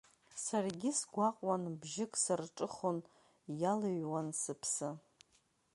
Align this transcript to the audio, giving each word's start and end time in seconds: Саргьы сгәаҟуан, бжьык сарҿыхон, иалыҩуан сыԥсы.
Саргьы 0.43 0.89
сгәаҟуан, 0.99 1.63
бжьык 1.79 2.13
сарҿыхон, 2.23 2.97
иалыҩуан 3.61 4.27
сыԥсы. 4.41 4.89